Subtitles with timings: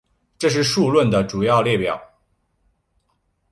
[0.39, 2.01] 这是数论的主题列表。